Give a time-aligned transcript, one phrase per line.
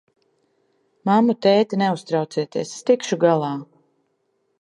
[1.09, 3.51] Mammu, tēti, neuztraucieties, es tikšu galā!